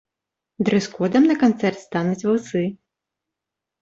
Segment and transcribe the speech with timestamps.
[0.69, 2.63] Дрэс-кодам на канцэрт стануць вусы.